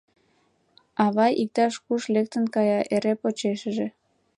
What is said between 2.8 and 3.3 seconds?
эре